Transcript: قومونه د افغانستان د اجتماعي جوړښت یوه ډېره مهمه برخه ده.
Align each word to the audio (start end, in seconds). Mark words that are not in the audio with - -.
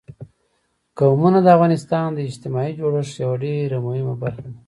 قومونه 0.99 1.39
د 1.43 1.47
افغانستان 1.55 2.07
د 2.13 2.19
اجتماعي 2.29 2.71
جوړښت 2.79 3.13
یوه 3.23 3.35
ډېره 3.45 3.77
مهمه 3.85 4.15
برخه 4.21 4.41
ده. 4.45 4.51